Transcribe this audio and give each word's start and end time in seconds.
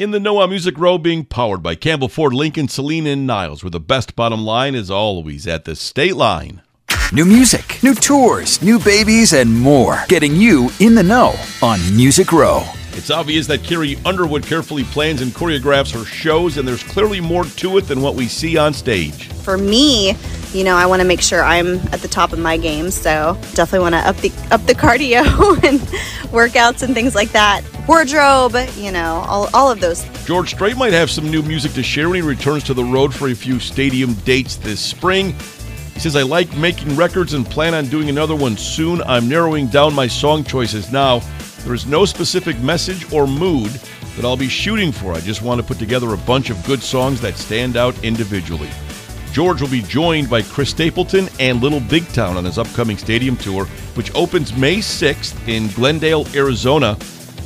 In 0.00 0.12
the 0.12 0.18
Know 0.18 0.38
On 0.38 0.48
Music 0.48 0.78
Row 0.78 0.96
being 0.96 1.26
powered 1.26 1.62
by 1.62 1.74
Campbell 1.74 2.08
Ford, 2.08 2.32
Lincoln, 2.32 2.68
Saline, 2.68 3.06
and 3.06 3.26
Niles, 3.26 3.62
where 3.62 3.70
the 3.70 3.78
best 3.78 4.16
bottom 4.16 4.46
line 4.46 4.74
is 4.74 4.90
always 4.90 5.46
at 5.46 5.66
the 5.66 5.76
state 5.76 6.16
line. 6.16 6.62
New 7.12 7.26
music, 7.26 7.82
new 7.82 7.94
tours, 7.94 8.62
new 8.62 8.78
babies, 8.78 9.34
and 9.34 9.54
more. 9.54 10.02
Getting 10.08 10.34
you 10.34 10.70
in 10.80 10.94
the 10.94 11.02
know 11.02 11.34
on 11.60 11.78
Music 11.94 12.32
Row. 12.32 12.64
It's 12.92 13.10
obvious 13.10 13.46
that 13.48 13.62
Carrie 13.62 13.98
Underwood 14.06 14.42
carefully 14.42 14.84
plans 14.84 15.20
and 15.20 15.32
choreographs 15.32 15.92
her 15.92 16.06
shows, 16.06 16.56
and 16.56 16.66
there's 16.66 16.82
clearly 16.82 17.20
more 17.20 17.44
to 17.44 17.76
it 17.76 17.82
than 17.82 18.00
what 18.00 18.14
we 18.14 18.26
see 18.26 18.56
on 18.56 18.72
stage. 18.72 19.28
For 19.28 19.58
me, 19.58 20.16
you 20.54 20.64
know, 20.64 20.76
I 20.76 20.86
want 20.86 21.02
to 21.02 21.06
make 21.06 21.20
sure 21.20 21.42
I'm 21.44 21.76
at 21.92 22.00
the 22.00 22.08
top 22.08 22.32
of 22.32 22.38
my 22.38 22.56
game, 22.56 22.90
so 22.90 23.34
definitely 23.52 23.80
want 23.80 23.96
to 23.96 24.08
up 24.08 24.16
the 24.16 24.32
up 24.50 24.64
the 24.66 24.74
cardio 24.74 25.22
and 25.62 25.78
workouts 26.30 26.82
and 26.82 26.94
things 26.94 27.14
like 27.14 27.32
that. 27.32 27.62
Wardrobe, 27.90 28.54
you 28.76 28.92
know, 28.92 29.24
all, 29.26 29.50
all 29.52 29.68
of 29.68 29.80
those. 29.80 30.04
George 30.24 30.54
Strait 30.54 30.76
might 30.76 30.92
have 30.92 31.10
some 31.10 31.28
new 31.28 31.42
music 31.42 31.72
to 31.72 31.82
share 31.82 32.08
when 32.08 32.22
he 32.22 32.22
returns 32.22 32.62
to 32.62 32.72
the 32.72 32.84
road 32.84 33.12
for 33.12 33.30
a 33.30 33.34
few 33.34 33.58
stadium 33.58 34.14
dates 34.14 34.54
this 34.54 34.78
spring. 34.78 35.32
He 35.94 35.98
says, 35.98 36.14
I 36.14 36.22
like 36.22 36.56
making 36.56 36.94
records 36.94 37.34
and 37.34 37.44
plan 37.44 37.74
on 37.74 37.86
doing 37.86 38.08
another 38.08 38.36
one 38.36 38.56
soon. 38.56 39.02
I'm 39.02 39.28
narrowing 39.28 39.66
down 39.66 39.92
my 39.92 40.06
song 40.06 40.44
choices 40.44 40.92
now. 40.92 41.18
There 41.64 41.74
is 41.74 41.84
no 41.84 42.04
specific 42.04 42.56
message 42.60 43.12
or 43.12 43.26
mood 43.26 43.72
that 44.14 44.24
I'll 44.24 44.36
be 44.36 44.48
shooting 44.48 44.92
for. 44.92 45.12
I 45.12 45.20
just 45.20 45.42
want 45.42 45.60
to 45.60 45.66
put 45.66 45.80
together 45.80 46.14
a 46.14 46.18
bunch 46.18 46.48
of 46.48 46.64
good 46.64 46.84
songs 46.84 47.20
that 47.22 47.36
stand 47.38 47.76
out 47.76 48.04
individually. 48.04 48.70
George 49.32 49.60
will 49.60 49.68
be 49.68 49.82
joined 49.82 50.30
by 50.30 50.42
Chris 50.42 50.70
Stapleton 50.70 51.28
and 51.40 51.60
Little 51.60 51.80
Big 51.80 52.06
Town 52.12 52.36
on 52.36 52.44
his 52.44 52.56
upcoming 52.56 52.98
stadium 52.98 53.36
tour, 53.36 53.64
which 53.96 54.14
opens 54.14 54.54
May 54.54 54.76
6th 54.76 55.48
in 55.48 55.66
Glendale, 55.72 56.24
Arizona 56.36 56.96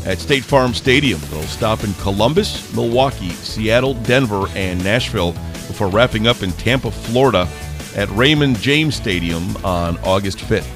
at 0.04 0.18
State 0.18 0.44
Farm 0.44 0.74
Stadium. 0.74 1.20
They'll 1.30 1.42
stop 1.42 1.84
in 1.84 1.94
Columbus, 1.94 2.72
Milwaukee, 2.74 3.30
Seattle, 3.30 3.94
Denver, 3.94 4.46
and 4.54 4.82
Nashville 4.82 5.32
before 5.66 5.88
wrapping 5.88 6.27
up 6.27 6.42
in 6.42 6.52
Tampa, 6.52 6.91
Florida 6.91 7.48
at 7.96 8.08
Raymond 8.11 8.58
James 8.58 8.94
Stadium 8.94 9.56
on 9.64 9.98
August 9.98 10.38
5th. 10.38 10.70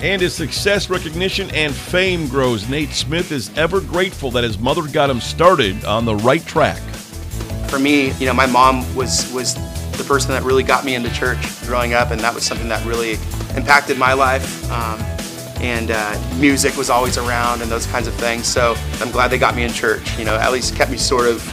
And 0.00 0.22
as 0.22 0.34
success, 0.34 0.88
recognition, 0.88 1.50
and 1.54 1.74
fame 1.74 2.28
grows, 2.28 2.68
Nate 2.68 2.90
Smith 2.90 3.32
is 3.32 3.56
ever 3.58 3.80
grateful 3.80 4.30
that 4.32 4.44
his 4.44 4.58
mother 4.58 4.86
got 4.86 5.10
him 5.10 5.20
started 5.20 5.84
on 5.84 6.04
the 6.04 6.14
right 6.16 6.44
track. 6.46 6.80
For 7.68 7.78
me, 7.78 8.12
you 8.12 8.26
know, 8.26 8.32
my 8.32 8.46
mom 8.46 8.94
was 8.94 9.30
was 9.32 9.54
the 9.98 10.04
person 10.04 10.30
that 10.30 10.44
really 10.44 10.62
got 10.62 10.84
me 10.84 10.94
into 10.94 11.12
church 11.12 11.38
growing 11.66 11.94
up, 11.94 12.12
and 12.12 12.20
that 12.20 12.32
was 12.32 12.44
something 12.44 12.68
that 12.68 12.84
really 12.86 13.14
impacted 13.56 13.98
my 13.98 14.12
life. 14.12 14.70
Um, 14.70 15.00
and 15.60 15.90
uh, 15.90 16.18
music 16.36 16.76
was 16.76 16.90
always 16.90 17.18
around, 17.18 17.62
and 17.62 17.70
those 17.70 17.86
kinds 17.86 18.06
of 18.06 18.14
things. 18.14 18.46
So 18.46 18.74
I'm 19.00 19.10
glad 19.10 19.28
they 19.28 19.38
got 19.38 19.54
me 19.54 19.64
in 19.64 19.72
church. 19.72 20.18
You 20.18 20.24
know, 20.24 20.36
at 20.36 20.52
least 20.52 20.76
kept 20.76 20.90
me 20.90 20.96
sort 20.96 21.26
of, 21.26 21.44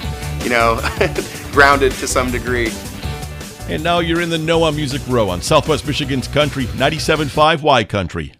you 0.43 0.49
know, 0.49 0.79
grounded 1.51 1.91
to 1.93 2.07
some 2.07 2.31
degree. 2.31 2.71
And 3.67 3.83
now 3.83 3.99
you're 3.99 4.21
in 4.21 4.29
the 4.29 4.37
Know 4.37 4.63
On 4.63 4.75
Music 4.75 5.01
Row 5.07 5.29
on 5.29 5.41
Southwest 5.41 5.87
Michigan's 5.87 6.27
Country 6.27 6.65
97.5 6.65 7.63
Y 7.63 7.83
Country. 7.83 8.33